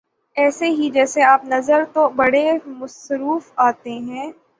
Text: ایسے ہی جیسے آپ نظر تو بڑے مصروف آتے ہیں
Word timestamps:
ایسے 0.37 0.69
ہی 0.69 0.89
جیسے 0.89 1.21
آپ 1.23 1.43
نظر 1.45 1.83
تو 1.93 2.07
بڑے 2.15 2.43
مصروف 2.67 3.51
آتے 3.61 3.93
ہیں 3.99 4.31